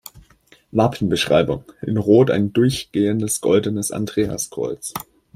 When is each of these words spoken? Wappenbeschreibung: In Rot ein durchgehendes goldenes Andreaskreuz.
Wappenbeschreibung: 0.71 1.65
In 1.83 1.97
Rot 1.97 2.31
ein 2.31 2.53
durchgehendes 2.53 3.39
goldenes 3.39 3.91
Andreaskreuz. 3.91 4.93